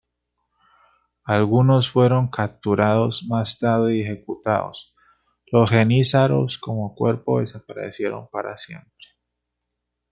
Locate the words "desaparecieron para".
7.39-8.57